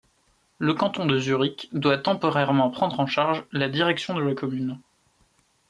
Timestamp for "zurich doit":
1.19-1.99